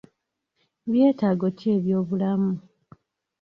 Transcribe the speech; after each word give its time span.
Byetaago 0.91 1.47
ki 1.57 1.65
eby'obulamu? 1.75 2.51